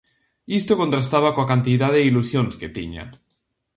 Isto 0.59 0.79
contrastaba 0.81 1.33
coa 1.35 1.49
cantidade 1.53 1.97
de 1.99 2.07
ilusións 2.09 2.53
que 2.59 2.73
tiña. 2.77 3.03